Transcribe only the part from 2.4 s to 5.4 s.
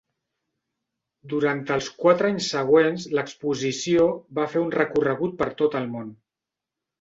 següents, l'exposició va fer un recorregut